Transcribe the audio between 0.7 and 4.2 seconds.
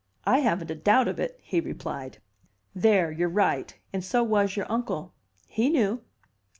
a doubt of it," he replied. "There you're right. And